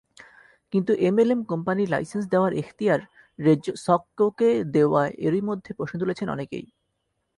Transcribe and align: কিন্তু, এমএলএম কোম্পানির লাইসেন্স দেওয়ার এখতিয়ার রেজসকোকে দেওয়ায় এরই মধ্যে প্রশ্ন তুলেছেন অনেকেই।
কিন্তু, 0.73 0.91
এমএলএম 1.01 1.41
কোম্পানির 1.43 1.91
লাইসেন্স 1.91 2.25
দেওয়ার 2.27 2.53
এখতিয়ার 2.53 3.01
রেজসকোকে 3.39 4.49
দেওয়ায় 4.75 5.13
এরই 5.17 5.41
মধ্যে 5.41 5.71
প্রশ্ন 5.73 5.95
তুলেছেন 5.99 6.27
অনেকেই। 6.29 6.65